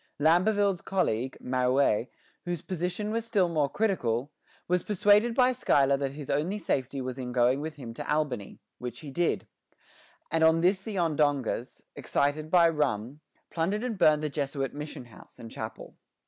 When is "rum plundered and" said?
12.67-13.95